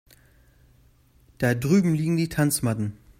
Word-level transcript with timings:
Da 1.37 1.53
drüben 1.53 1.93
liegen 1.93 2.17
die 2.17 2.27
Tanzmatten. 2.27 2.97